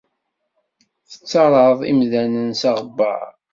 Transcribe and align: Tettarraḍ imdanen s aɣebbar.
Tettarraḍ 1.09 1.79
imdanen 1.91 2.49
s 2.61 2.61
aɣebbar. 2.69 3.31